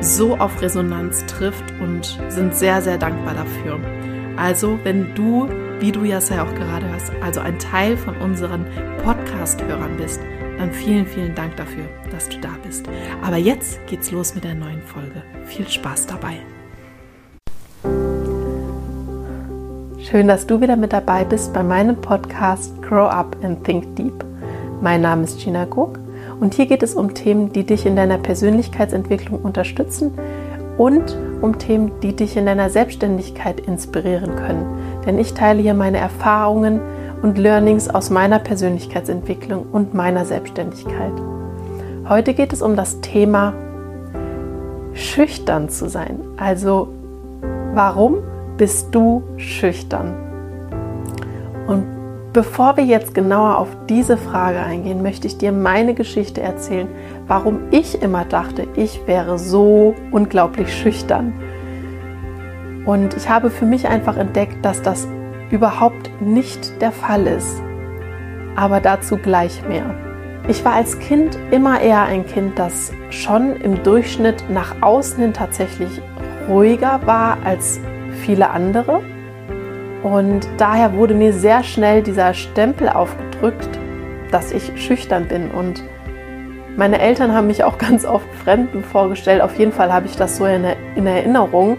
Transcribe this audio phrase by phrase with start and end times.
[0.00, 3.80] so auf Resonanz trifft und sind sehr, sehr dankbar dafür.
[4.36, 5.48] Also, wenn du,
[5.80, 8.66] wie du ja auch gerade hörst, also ein Teil von unseren
[9.02, 10.20] Podcast-Hörern bist,
[10.58, 12.86] dann vielen, vielen Dank dafür, dass du da bist.
[13.22, 15.22] Aber jetzt geht's los mit der neuen Folge.
[15.44, 16.36] Viel Spaß dabei.
[19.98, 24.24] Schön, dass du wieder mit dabei bist bei meinem Podcast Grow Up and Think Deep.
[24.80, 25.98] Mein Name ist Gina Gog
[26.40, 30.12] und hier geht es um Themen, die dich in deiner Persönlichkeitsentwicklung unterstützen
[30.76, 34.66] und um Themen, die dich in deiner Selbstständigkeit inspirieren können.
[35.06, 36.80] Denn ich teile hier meine Erfahrungen
[37.22, 41.12] und Learnings aus meiner Persönlichkeitsentwicklung und meiner Selbstständigkeit.
[42.08, 43.54] Heute geht es um das Thema
[44.92, 46.20] schüchtern zu sein.
[46.36, 46.88] Also
[47.74, 48.18] warum
[48.56, 50.14] bist du schüchtern?
[51.66, 51.95] Und
[52.36, 56.86] bevor wir jetzt genauer auf diese Frage eingehen, möchte ich dir meine Geschichte erzählen,
[57.26, 61.32] warum ich immer dachte, ich wäre so unglaublich schüchtern.
[62.84, 65.08] Und ich habe für mich einfach entdeckt, dass das
[65.50, 67.62] überhaupt nicht der Fall ist.
[68.54, 69.94] Aber dazu gleich mehr.
[70.46, 75.32] Ich war als Kind immer eher ein Kind, das schon im Durchschnitt nach außen hin
[75.32, 76.02] tatsächlich
[76.50, 77.80] ruhiger war als
[78.26, 79.00] viele andere.
[80.06, 83.68] Und daher wurde mir sehr schnell dieser Stempel aufgedrückt,
[84.30, 85.50] dass ich schüchtern bin.
[85.50, 85.82] Und
[86.76, 89.42] meine Eltern haben mich auch ganz oft Fremden vorgestellt.
[89.42, 91.76] Auf jeden Fall habe ich das so in, Erinnerung,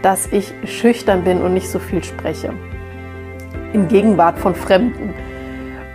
[0.00, 2.54] dass ich schüchtern bin und nicht so viel spreche.
[3.74, 5.12] In Gegenwart von Fremden.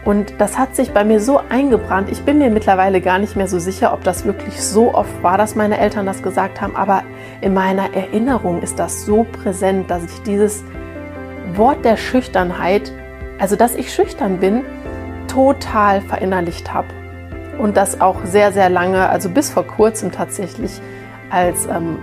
[0.06, 2.12] Und das hat sich bei mir so eingebrannt.
[2.12, 5.40] Ich bin mir mittlerweile gar nicht mehr so sicher, ob das wirklich so oft war,
[5.40, 6.76] dass meine Eltern das gesagt haben.
[6.76, 7.02] Aber
[7.42, 10.64] in meiner Erinnerung ist das so präsent, dass ich dieses
[11.56, 12.92] Wort der Schüchternheit,
[13.40, 14.64] also dass ich schüchtern bin,
[15.28, 16.88] total verinnerlicht habe
[17.58, 20.82] und das auch sehr, sehr lange, also bis vor kurzem tatsächlich
[21.30, 21.98] als ähm,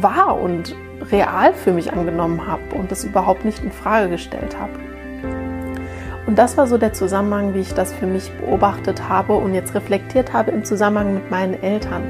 [0.00, 0.74] wahr und
[1.10, 4.72] real für mich angenommen habe und das überhaupt nicht in Frage gestellt habe.
[6.26, 9.74] Und das war so der Zusammenhang, wie ich das für mich beobachtet habe und jetzt
[9.74, 12.02] reflektiert habe im Zusammenhang mit meinen Eltern.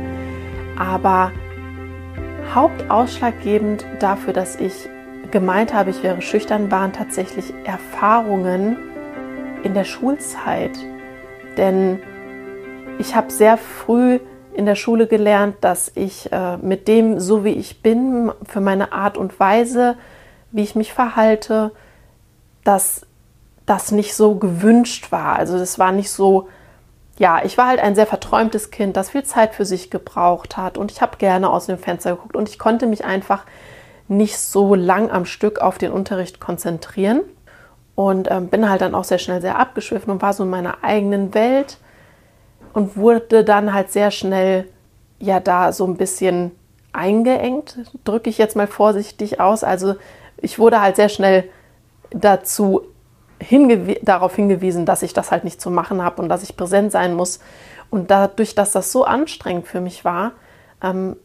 [0.79, 1.33] Aber
[2.55, 4.89] hauptausschlaggebend dafür, dass ich
[5.31, 8.77] gemeint habe, ich wäre schüchtern, waren tatsächlich Erfahrungen
[9.63, 10.79] in der Schulzeit.
[11.57, 12.01] Denn
[12.99, 14.21] ich habe sehr früh
[14.55, 18.93] in der Schule gelernt, dass ich äh, mit dem, so wie ich bin, für meine
[18.93, 19.97] Art und Weise,
[20.51, 21.73] wie ich mich verhalte,
[22.65, 23.07] dass
[23.67, 25.37] das nicht so gewünscht war.
[25.37, 26.49] Also das war nicht so,
[27.19, 30.79] ja, ich war halt ein sehr verträumtes Kind, das viel Zeit für sich gebraucht hat
[30.79, 33.45] und ich habe gerne aus dem Fenster geguckt und ich konnte mich einfach
[34.09, 37.23] nicht so lang am Stück auf den Unterricht konzentrieren
[37.95, 40.85] und ähm, bin halt dann auch sehr schnell sehr abgeschwiffen und war so in meiner
[40.85, 41.79] eigenen Welt
[42.73, 44.69] und wurde dann halt sehr schnell
[45.19, 46.53] ja da so ein bisschen
[46.93, 49.65] eingeengt, drücke ich jetzt mal vorsichtig aus.
[49.65, 49.97] Also
[50.37, 51.45] ich wurde halt sehr schnell
[52.11, 52.83] dazu
[53.41, 56.93] hingew darauf hingewiesen, dass ich das halt nicht zu machen habe und dass ich präsent
[56.93, 57.41] sein muss.
[57.91, 60.33] Und dadurch, dass das so anstrengend für mich war
[60.83, 61.17] ähm,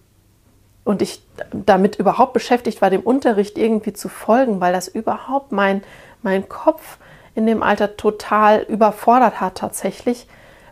[0.91, 5.83] und ich damit überhaupt beschäftigt war, dem Unterricht irgendwie zu folgen, weil das überhaupt mein,
[6.21, 6.97] mein Kopf
[7.33, 10.27] in dem Alter total überfordert hat tatsächlich,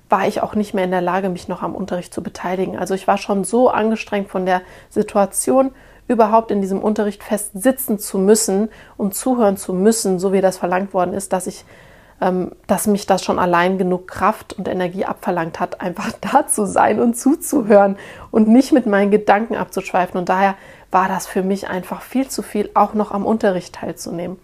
[0.10, 2.78] war ich auch nicht mehr in der Lage, mich noch am Unterricht zu beteiligen.
[2.78, 5.72] Also ich war schon so angestrengt von der Situation,
[6.10, 8.68] überhaupt in diesem Unterricht fest sitzen zu müssen
[8.98, 11.64] und zuhören zu müssen, so wie das verlangt worden ist, dass ich,
[12.68, 17.00] dass mich das schon allein genug Kraft und Energie abverlangt hat, einfach da zu sein
[17.00, 17.98] und zuzuhören
[18.32, 20.20] und nicht mit meinen Gedanken abzuschweifen.
[20.20, 20.56] Und daher
[20.92, 24.38] war das für mich einfach viel zu viel, auch noch am Unterricht teilzunehmen.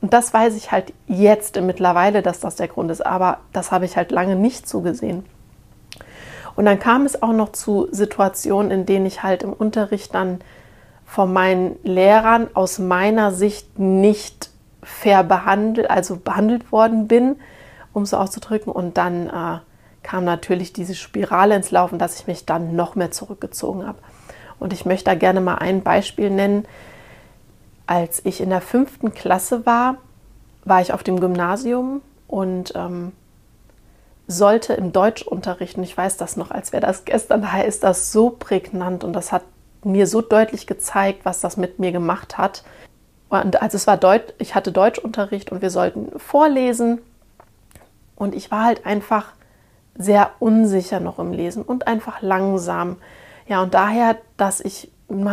[0.00, 3.84] Und das weiß ich halt jetzt mittlerweile, dass das der Grund ist, aber das habe
[3.84, 5.24] ich halt lange nicht so gesehen.
[6.56, 10.40] Und dann kam es auch noch zu Situationen, in denen ich halt im Unterricht dann
[11.06, 14.49] von meinen Lehrern aus meiner Sicht nicht
[15.00, 17.36] fair behandelt, also behandelt worden bin,
[17.92, 18.72] um so auszudrücken.
[18.72, 19.58] Und dann äh,
[20.02, 23.98] kam natürlich diese Spirale ins Laufen, dass ich mich dann noch mehr zurückgezogen habe.
[24.58, 26.66] Und ich möchte da gerne mal ein Beispiel nennen.
[27.86, 29.96] Als ich in der fünften Klasse war,
[30.64, 33.12] war ich auf dem Gymnasium und ähm,
[34.28, 38.12] sollte im Deutschunterricht, und ich weiß das noch, als wäre das gestern, daher ist das
[38.12, 39.42] so prägnant und das hat
[39.82, 42.62] mir so deutlich gezeigt, was das mit mir gemacht hat.
[43.30, 47.00] Und also es war Deut ich hatte Deutschunterricht und wir sollten vorlesen
[48.16, 49.32] und ich war halt einfach
[49.96, 52.96] sehr unsicher noch im Lesen und einfach langsam.
[53.46, 54.90] Ja, und daher, dass ich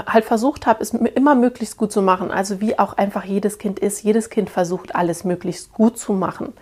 [0.08, 2.32] halt versucht habe, es immer möglichst gut zu machen.
[2.32, 4.04] Also wie auch einfach jedes Kind ist.
[4.04, 6.54] Jedes Kind versucht, alles möglichst gut zu machen.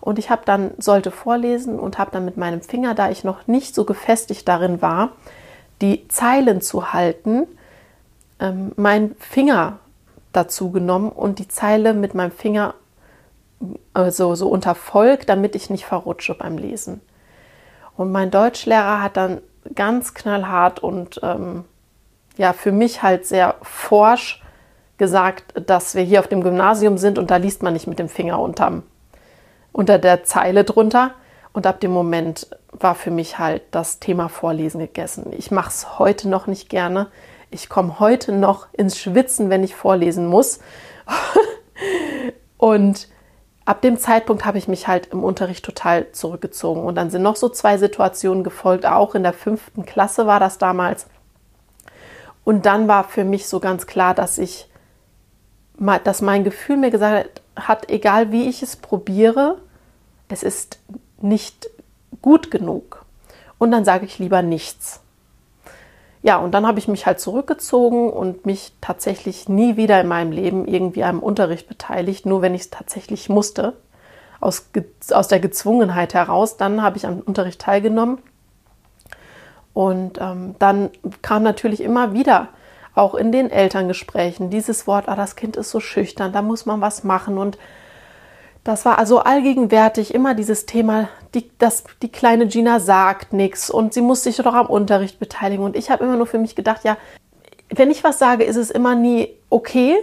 [0.00, 3.46] Und ich habe dann, sollte vorlesen und habe dann mit meinem Finger, da ich noch
[3.46, 5.10] nicht so gefestigt darin war,
[5.80, 7.46] die Zeilen zu halten,
[8.40, 9.78] ähm, meinen Finger
[10.36, 12.74] dazu genommen und die Zeile mit meinem Finger
[13.94, 17.00] also so unter Volk, damit ich nicht verrutsche beim Lesen.
[17.96, 19.40] Und mein Deutschlehrer hat dann
[19.74, 21.64] ganz knallhart und ähm,
[22.36, 24.42] ja, für mich halt sehr forsch
[24.98, 28.08] gesagt, dass wir hier auf dem Gymnasium sind und da liest man nicht mit dem
[28.08, 28.82] Finger unterm,
[29.72, 31.12] unter der Zeile drunter.
[31.52, 35.32] Und ab dem Moment war für mich halt das Thema Vorlesen gegessen.
[35.36, 37.06] Ich mache es heute noch nicht gerne.
[37.50, 40.60] Ich komme heute noch ins Schwitzen, wenn ich vorlesen muss.
[42.58, 43.08] und
[43.64, 46.82] ab dem Zeitpunkt habe ich mich halt im Unterricht total zurückgezogen.
[46.82, 48.86] Und dann sind noch so zwei Situationen gefolgt.
[48.86, 51.06] Auch in der fünften Klasse war das damals.
[52.44, 54.68] Und dann war für mich so ganz klar, dass ich,
[56.04, 59.58] dass mein Gefühl mir gesagt hat, egal wie ich es probiere,
[60.28, 60.78] es ist
[61.20, 61.68] nicht
[62.22, 63.04] gut genug.
[63.58, 65.00] Und dann sage ich lieber nichts.
[66.26, 70.32] Ja, und dann habe ich mich halt zurückgezogen und mich tatsächlich nie wieder in meinem
[70.32, 73.74] Leben irgendwie am Unterricht beteiligt, nur wenn ich es tatsächlich musste,
[74.40, 74.68] aus,
[75.12, 76.56] aus der Gezwungenheit heraus.
[76.56, 78.18] Dann habe ich am Unterricht teilgenommen.
[79.72, 80.90] Und ähm, dann
[81.22, 82.48] kam natürlich immer wieder,
[82.96, 86.80] auch in den Elterngesprächen, dieses Wort, ah, das Kind ist so schüchtern, da muss man
[86.80, 87.38] was machen.
[87.38, 87.56] Und
[88.64, 93.92] das war also allgegenwärtig immer dieses Thema, die, das, die kleine Gina sagt nichts und
[93.92, 95.64] sie muss sich doch am Unterricht beteiligen.
[95.64, 96.96] Und ich habe immer nur für mich gedacht, ja,
[97.68, 99.96] wenn ich was sage, ist es immer nie okay.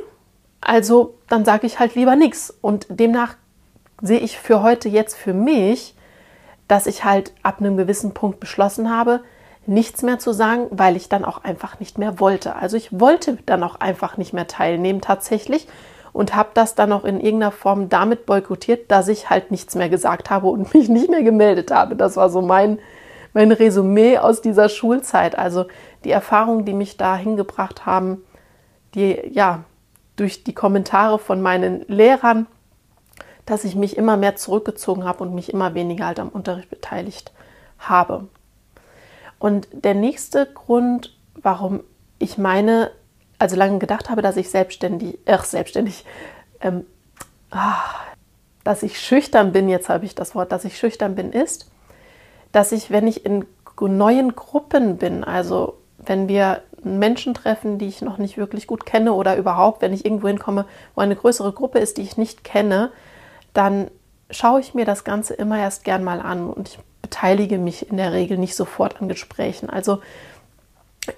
[0.62, 2.54] Also dann sage ich halt lieber nichts.
[2.62, 3.36] Und demnach
[4.02, 5.96] sehe ich für heute jetzt für mich,
[6.68, 9.22] dass ich halt ab einem gewissen Punkt beschlossen habe,
[9.66, 12.56] nichts mehr zu sagen, weil ich dann auch einfach nicht mehr wollte.
[12.56, 15.68] Also ich wollte dann auch einfach nicht mehr teilnehmen tatsächlich
[16.14, 19.90] und habe das dann auch in irgendeiner Form damit boykottiert, dass ich halt nichts mehr
[19.90, 21.96] gesagt habe und mich nicht mehr gemeldet habe.
[21.96, 22.80] Das war so mein,
[23.34, 25.38] mein Resümee aus dieser Schulzeit.
[25.38, 25.66] Also
[26.04, 28.24] die Erfahrungen, die mich da hingebracht haben,
[28.94, 29.64] die ja
[30.16, 32.46] durch die Kommentare von meinen Lehrern,
[33.46, 37.34] dass ich mich immer mehr zurückgezogen habe und mich immer weniger halt am Unterricht beteiligt
[37.80, 38.28] habe.
[39.40, 41.82] Und der nächste Grund, warum
[42.20, 42.92] ich meine,
[43.44, 46.06] also lange gedacht habe, dass ich selbstständig, ach, selbstständig,
[46.62, 46.86] ähm,
[47.52, 48.00] ach,
[48.64, 51.70] dass ich schüchtern bin, jetzt habe ich das Wort, dass ich schüchtern bin, ist,
[52.54, 53.46] dass ich, wenn ich in
[53.82, 59.12] neuen Gruppen bin, also wenn wir Menschen treffen, die ich noch nicht wirklich gut kenne
[59.12, 60.66] oder überhaupt, wenn ich irgendwo hinkomme,
[60.96, 62.92] wo eine größere Gruppe ist, die ich nicht kenne,
[63.54, 63.92] dann
[64.30, 67.98] schaue ich mir das Ganze immer erst gern mal an und ich beteilige mich in
[67.98, 69.70] der Regel nicht sofort an Gesprächen.
[69.70, 70.00] Also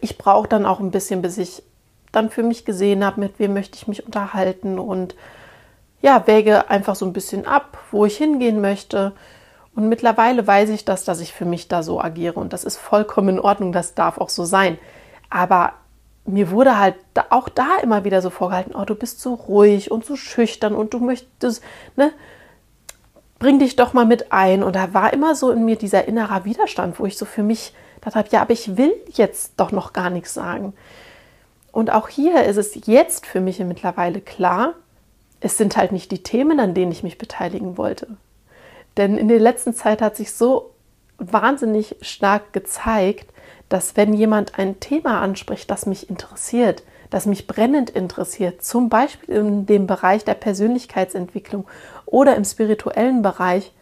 [0.01, 1.61] ich brauche dann auch ein bisschen, bis ich
[2.15, 5.15] dann für mich gesehen habe, mit wem möchte ich mich unterhalten und
[6.01, 9.13] ja, wäge einfach so ein bisschen ab, wo ich hingehen möchte.
[9.75, 12.77] Und mittlerweile weiß ich das, dass ich für mich da so agiere und das ist
[12.77, 14.77] vollkommen in Ordnung, das darf auch so sein.
[15.29, 15.73] Aber
[16.25, 16.95] mir wurde halt
[17.29, 20.93] auch da immer wieder so vorgehalten, oh, du bist so ruhig und so schüchtern und
[20.93, 21.63] du möchtest,
[21.95, 22.11] ne,
[23.37, 24.63] bring dich doch mal mit ein.
[24.63, 27.73] Und da war immer so in mir dieser innerer Widerstand, wo ich so für mich
[28.01, 30.73] dachte, ja, aber ich will jetzt doch noch gar nichts sagen.
[31.75, 34.75] Und auch hier ist es jetzt für mich mittlerweile klar,
[35.41, 38.15] es sind halt nicht die Themen, an denen ich mich beteiligen wollte.
[38.95, 40.71] Denn in der letzten Zeit hat sich so
[41.17, 43.29] wahnsinnig stark gezeigt,
[43.67, 49.35] dass wenn jemand ein Thema anspricht, das mich interessiert, das mich brennend interessiert, zum Beispiel
[49.35, 51.67] in dem Bereich der Persönlichkeitsentwicklung
[52.05, 53.73] oder im spirituellen Bereich,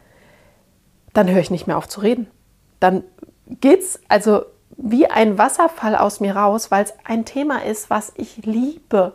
[1.14, 2.26] dann höre ich nicht mehr auf zu reden.
[2.80, 3.04] Dann
[3.46, 4.46] geht's also
[4.78, 9.14] wie ein Wasserfall aus mir raus, weil es ein Thema ist, was ich liebe.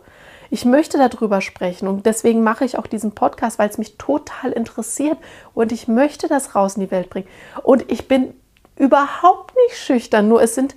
[0.51, 4.51] Ich möchte darüber sprechen und deswegen mache ich auch diesen Podcast, weil es mich total
[4.51, 5.17] interessiert
[5.53, 7.27] und ich möchte das raus in die Welt bringen.
[7.63, 8.33] Und ich bin
[8.75, 10.75] überhaupt nicht schüchtern, nur es sind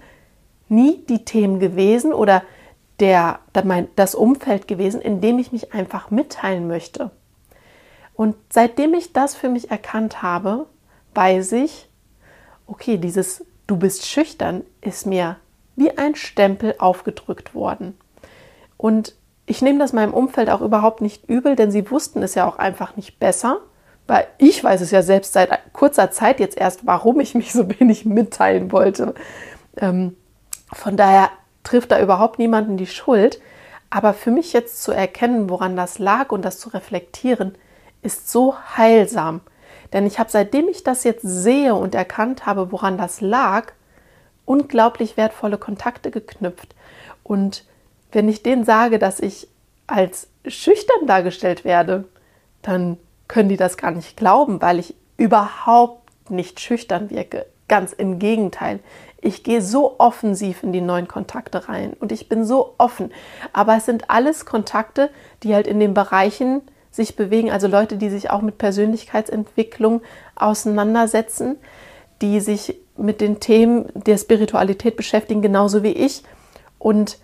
[0.69, 2.43] nie die Themen gewesen oder
[3.01, 3.41] der,
[3.97, 7.11] das Umfeld gewesen, in dem ich mich einfach mitteilen möchte.
[8.15, 10.67] Und seitdem ich das für mich erkannt habe,
[11.15, 11.89] weiß ich,
[12.67, 15.37] okay, dieses Du bist schüchtern ist mir
[15.77, 17.97] wie ein Stempel aufgedrückt worden.
[18.77, 19.15] Und
[19.47, 22.59] ich nehme das meinem Umfeld auch überhaupt nicht übel, denn sie wussten es ja auch
[22.59, 23.63] einfach nicht besser,
[24.07, 27.67] weil ich weiß es ja selbst seit kurzer Zeit jetzt erst, warum ich mich so
[27.81, 29.15] wenig mitteilen wollte.
[29.79, 30.19] Ähm,
[30.71, 31.31] von daher
[31.65, 33.41] trifft da überhaupt niemanden die Schuld.
[33.89, 37.55] Aber für mich jetzt zu erkennen, woran das lag und das zu reflektieren,
[38.03, 39.41] ist so heilsam.
[39.93, 43.73] Denn ich habe, seitdem ich das jetzt sehe und erkannt habe, woran das lag,
[44.45, 46.75] unglaublich wertvolle Kontakte geknüpft.
[47.23, 47.65] Und
[48.11, 49.49] wenn ich denen sage, dass ich
[49.87, 52.05] als schüchtern dargestellt werde,
[52.63, 52.97] dann
[53.29, 57.47] können die das gar nicht glauben, weil ich überhaupt nicht schüchtern wirke.
[57.69, 58.81] Ganz im Gegenteil.
[59.21, 63.13] Ich gehe so offensiv in die neuen Kontakte rein und ich bin so offen.
[63.53, 65.11] Aber es sind alles Kontakte,
[65.43, 70.03] die halt in den Bereichen sich bewegen, also Leute, die sich auch mit Persönlichkeitsentwicklung
[70.37, 71.57] auseinandersetzen,
[72.21, 76.23] die sich mit den Themen der Spiritualität beschäftigen, genauso wie ich.
[76.79, 77.19] Und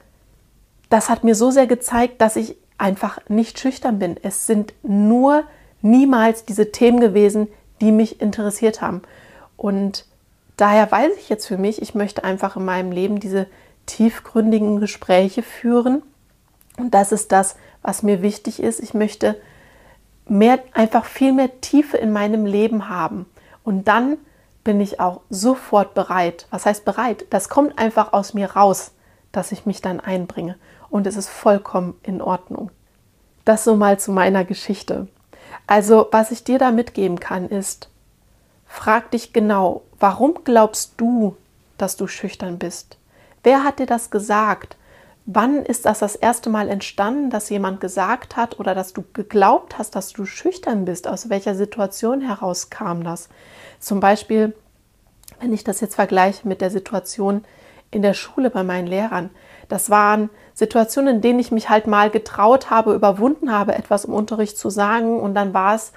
[0.89, 4.17] das hat mir so sehr gezeigt, dass ich einfach nicht schüchtern bin.
[4.23, 5.45] Es sind nur
[5.83, 7.49] niemals diese Themen gewesen,
[7.81, 9.03] die mich interessiert haben.
[9.57, 10.07] Und
[10.57, 13.47] daher weiß ich jetzt für mich, ich möchte einfach in meinem Leben diese
[13.87, 16.03] tiefgründigen Gespräche führen.
[16.79, 18.81] Und das ist das, was mir wichtig ist.
[18.81, 19.37] Ich möchte
[20.31, 23.27] mehr, einfach viel mehr Tiefe in meinem Leben haben.
[23.65, 24.19] Und dann
[24.65, 26.47] bin ich auch sofort bereit.
[26.51, 27.27] Was heißt bereit?
[27.31, 28.93] Das kommt einfach aus mir raus,
[29.33, 30.57] dass ich mich dann einbringe.
[30.91, 32.71] Und es ist vollkommen in Ordnung.
[33.45, 35.09] Das so mal zu meiner Geschichte.
[35.67, 37.89] Also, was ich dir da mitgeben kann, ist,
[38.67, 41.37] frag dich genau, warum glaubst du,
[41.79, 42.99] dass du schüchtern bist?
[43.43, 44.77] Wer hat dir das gesagt?
[45.31, 49.77] Wann ist das das erste Mal entstanden, dass jemand gesagt hat oder dass du geglaubt
[49.77, 51.07] hast, dass du schüchtern bist?
[51.07, 53.29] Aus welcher Situation heraus kam das?
[53.79, 54.55] Zum Beispiel,
[55.39, 57.45] wenn ich das jetzt vergleiche mit der Situation
[57.91, 59.29] in der Schule bei meinen Lehrern.
[59.69, 64.15] Das waren Situationen, in denen ich mich halt mal getraut habe, überwunden habe, etwas im
[64.15, 65.93] Unterricht zu sagen und dann war es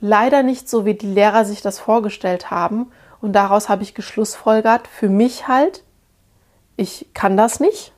[0.00, 4.88] leider nicht so, wie die Lehrer sich das vorgestellt haben und daraus habe ich geschlussfolgert,
[4.88, 5.84] für mich halt,
[6.78, 7.92] ich kann das nicht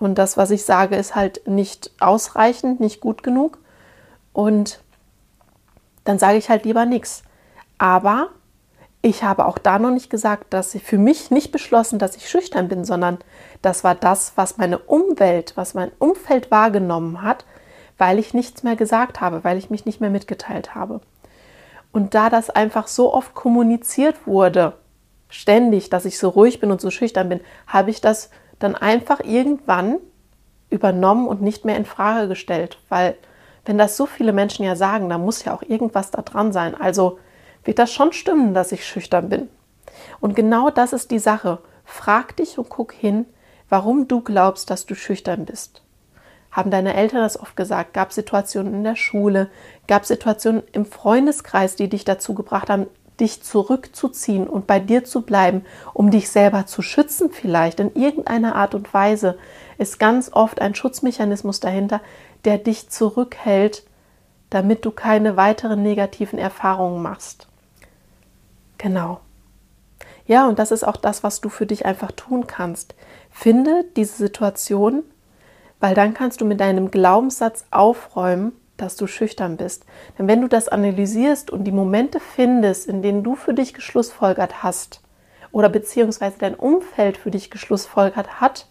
[0.00, 3.58] und das, was ich sage, ist halt nicht ausreichend, nicht gut genug.
[4.32, 4.80] Und
[6.04, 7.22] dann sage ich halt lieber nichts.
[7.78, 8.30] Aber
[9.02, 12.28] ich habe auch da noch nicht gesagt, dass ich für mich nicht beschlossen, dass ich
[12.28, 13.18] schüchtern bin, sondern
[13.62, 17.44] das war das, was meine Umwelt, was mein Umfeld wahrgenommen hat,
[17.98, 21.00] weil ich nichts mehr gesagt habe, weil ich mich nicht mehr mitgeteilt habe.
[21.92, 24.74] Und da das einfach so oft kommuniziert wurde,
[25.28, 28.30] ständig, dass ich so ruhig bin und so schüchtern bin, habe ich das
[28.60, 29.96] dann einfach irgendwann
[30.70, 33.16] übernommen und nicht mehr in Frage gestellt, weil
[33.64, 36.74] wenn das so viele Menschen ja sagen, dann muss ja auch irgendwas da dran sein.
[36.74, 37.18] Also
[37.64, 39.48] wird das schon stimmen, dass ich schüchtern bin.
[40.20, 41.58] Und genau das ist die Sache.
[41.84, 43.26] Frag dich und guck hin,
[43.68, 45.82] warum du glaubst, dass du schüchtern bist.
[46.50, 47.94] Haben deine Eltern das oft gesagt?
[47.94, 49.50] Gab es Situationen in der Schule?
[49.86, 52.86] Gab es Situationen im Freundeskreis, die dich dazu gebracht haben,
[53.20, 58.56] dich zurückzuziehen und bei dir zu bleiben, um dich selber zu schützen vielleicht in irgendeiner
[58.56, 59.38] Art und Weise,
[59.78, 62.00] ist ganz oft ein Schutzmechanismus dahinter,
[62.44, 63.84] der dich zurückhält,
[64.48, 67.46] damit du keine weiteren negativen Erfahrungen machst.
[68.78, 69.20] Genau.
[70.26, 72.94] Ja, und das ist auch das, was du für dich einfach tun kannst.
[73.30, 75.02] Finde diese Situation,
[75.80, 79.84] weil dann kannst du mit deinem Glaubenssatz aufräumen, dass du schüchtern bist.
[80.18, 84.62] Denn wenn du das analysierst und die Momente findest, in denen du für dich geschlussfolgert
[84.62, 85.02] hast
[85.52, 88.68] oder beziehungsweise dein Umfeld für dich geschlussfolgert hat,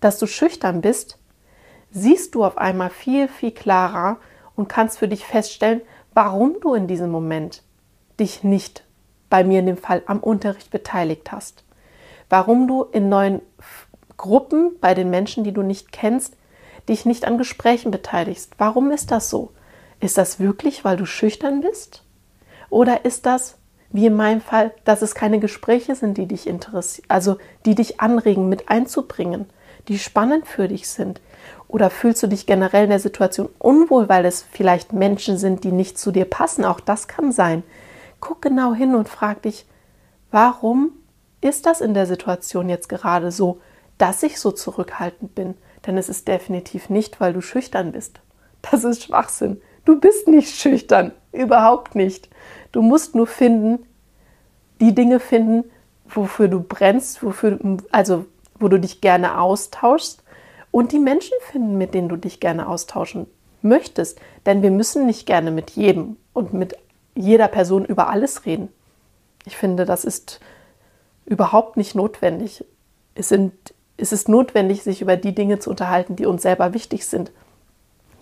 [0.00, 1.18] dass du schüchtern bist,
[1.90, 4.18] siehst du auf einmal viel, viel klarer
[4.54, 5.82] und kannst für dich feststellen,
[6.14, 7.62] warum du in diesem Moment
[8.18, 8.84] dich nicht
[9.28, 11.64] bei mir in dem Fall am Unterricht beteiligt hast.
[12.28, 13.40] Warum du in neuen
[14.16, 16.36] Gruppen bei den Menschen, die du nicht kennst,
[16.88, 18.52] dich nicht an Gesprächen beteiligst.
[18.58, 19.52] Warum ist das so?
[20.00, 22.04] Ist das wirklich, weil du schüchtern bist?
[22.70, 23.58] Oder ist das,
[23.90, 28.00] wie in meinem Fall, dass es keine Gespräche sind, die dich interessieren, also die dich
[28.00, 29.46] anregen, mit einzubringen,
[29.88, 31.20] die spannend für dich sind?
[31.68, 35.72] Oder fühlst du dich generell in der Situation unwohl, weil es vielleicht Menschen sind, die
[35.72, 36.64] nicht zu dir passen?
[36.64, 37.62] Auch das kann sein.
[38.20, 39.66] Guck genau hin und frag dich,
[40.30, 40.92] warum
[41.40, 43.60] ist das in der Situation jetzt gerade so,
[43.98, 45.54] dass ich so zurückhaltend bin?
[45.86, 48.20] Denn es ist definitiv nicht, weil du schüchtern bist.
[48.70, 49.60] Das ist Schwachsinn.
[49.84, 52.28] Du bist nicht schüchtern, überhaupt nicht.
[52.72, 53.86] Du musst nur finden,
[54.80, 55.64] die Dinge finden,
[56.08, 57.58] wofür du brennst, wofür,
[57.90, 58.26] also
[58.58, 60.22] wo du dich gerne austauschst
[60.70, 63.26] und die Menschen finden, mit denen du dich gerne austauschen
[63.62, 64.20] möchtest.
[64.46, 66.76] Denn wir müssen nicht gerne mit jedem und mit
[67.14, 68.68] jeder Person über alles reden.
[69.44, 70.40] Ich finde, das ist
[71.24, 72.64] überhaupt nicht notwendig.
[73.14, 73.52] Es, sind,
[74.00, 77.30] es ist notwendig, sich über die Dinge zu unterhalten, die uns selber wichtig sind.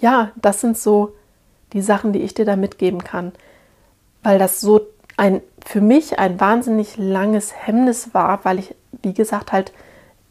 [0.01, 1.15] Ja, das sind so
[1.73, 3.33] die Sachen, die ich dir da mitgeben kann,
[4.23, 4.81] weil das so
[5.17, 9.73] ein für mich ein wahnsinnig langes Hemmnis war, weil ich, wie gesagt, halt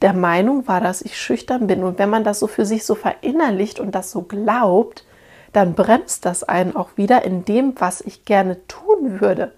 [0.02, 1.84] der Meinung war, dass ich schüchtern bin.
[1.84, 5.06] Und wenn man das so für sich so verinnerlicht und das so glaubt,
[5.54, 9.52] dann bremst das einen auch wieder in dem, was ich gerne tun würde.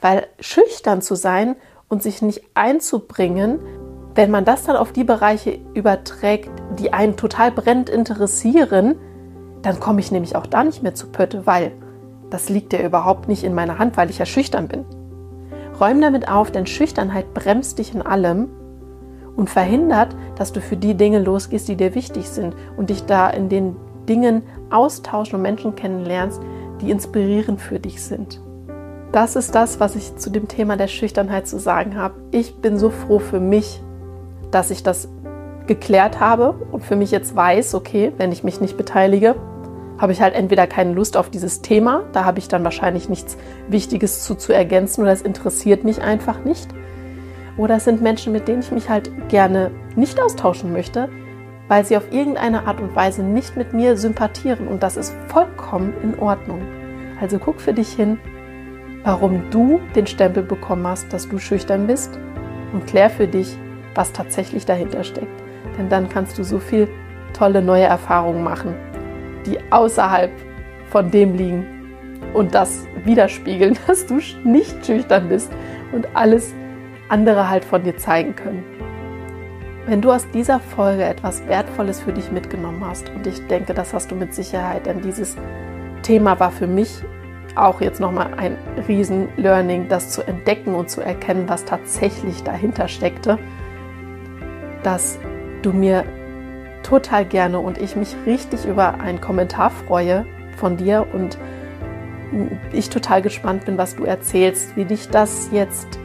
[0.00, 1.56] Weil schüchtern zu sein
[1.88, 3.60] und sich nicht einzubringen,
[4.14, 8.96] wenn man das dann auf die Bereiche überträgt, die einen total brennend interessieren,
[9.62, 11.72] dann komme ich nämlich auch da nicht mehr zu Pötte, weil
[12.30, 14.84] das liegt ja überhaupt nicht in meiner Hand, weil ich ja schüchtern bin.
[15.80, 18.48] Räum damit auf, denn Schüchternheit bremst dich in allem
[19.36, 23.30] und verhindert, dass du für die Dinge losgehst, die dir wichtig sind und dich da
[23.30, 23.76] in den
[24.08, 26.40] Dingen austauschen und Menschen kennenlernst,
[26.80, 28.40] die inspirierend für dich sind.
[29.12, 32.14] Das ist das, was ich zu dem Thema der Schüchternheit zu sagen habe.
[32.30, 33.82] Ich bin so froh für mich,
[34.50, 35.08] dass ich das
[35.66, 39.36] geklärt habe und für mich jetzt weiß, okay, wenn ich mich nicht beteilige,
[39.98, 43.36] habe ich halt entweder keine Lust auf dieses Thema, da habe ich dann wahrscheinlich nichts
[43.68, 46.68] Wichtiges zu, zu ergänzen oder es interessiert mich einfach nicht.
[47.56, 51.10] Oder es sind Menschen, mit denen ich mich halt gerne nicht austauschen möchte,
[51.68, 54.66] weil sie auf irgendeine Art und Weise nicht mit mir sympathieren.
[54.66, 56.62] Und das ist vollkommen in Ordnung.
[57.20, 58.18] Also guck für dich hin,
[59.04, 62.18] warum du den Stempel bekommen hast, dass du schüchtern bist
[62.72, 63.58] und klär für dich,
[63.94, 65.42] was tatsächlich dahinter steckt.
[65.78, 66.88] Denn dann kannst du so viel
[67.32, 68.74] tolle neue Erfahrungen machen,
[69.46, 70.30] die außerhalb
[70.90, 71.66] von dem liegen
[72.34, 75.52] und das widerspiegeln, dass du nicht schüchtern bist
[75.92, 76.54] und alles
[77.08, 78.64] andere halt von dir zeigen können.
[79.86, 83.92] Wenn du aus dieser Folge etwas Wertvolles für dich mitgenommen hast, und ich denke, das
[83.92, 85.36] hast du mit Sicherheit, denn dieses
[86.02, 87.02] Thema war für mich
[87.56, 88.56] auch jetzt nochmal ein
[88.86, 93.38] Riesen-Learning, das zu entdecken und zu erkennen, was tatsächlich dahinter steckte,
[94.82, 95.18] dass
[95.62, 96.04] du mir
[96.82, 101.38] total gerne und ich mich richtig über einen Kommentar freue von dir und
[102.72, 105.98] ich total gespannt bin, was du erzählst, wie dich das jetzt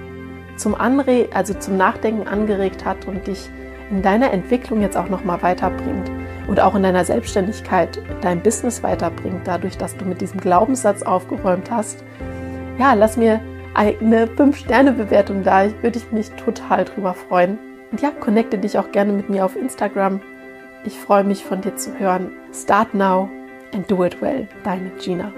[0.57, 3.49] zum Anre also zum Nachdenken angeregt hat und dich
[3.91, 6.09] in deiner Entwicklung jetzt auch noch mal weiterbringt
[6.47, 11.69] und auch in deiner Selbstständigkeit dein Business weiterbringt, dadurch, dass du mit diesem Glaubenssatz aufgeräumt
[11.69, 12.03] hast.
[12.79, 13.39] Ja, lass mir
[13.73, 15.65] eine 5-Sterne-Bewertung da.
[15.65, 17.59] Ich würde mich total drüber freuen.
[17.95, 20.19] Und ja, connecte dich auch gerne mit mir auf Instagram.
[20.83, 22.29] Ich freue mich von dir zu hören.
[22.53, 23.29] Start now
[23.73, 24.49] and do it well.
[24.65, 25.31] Deine Gina.